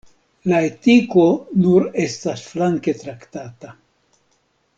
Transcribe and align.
La 0.51 0.61
etiko 0.69 1.25
nur 1.65 1.85
estas 2.05 2.47
flanke 2.55 2.97
traktata. 3.03 3.77